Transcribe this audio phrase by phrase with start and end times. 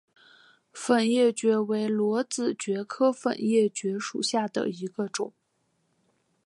[0.73, 5.31] 粉叶蕨为裸子蕨科粉叶蕨属下的一个种。